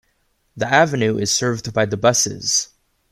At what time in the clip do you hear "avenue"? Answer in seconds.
0.67-1.19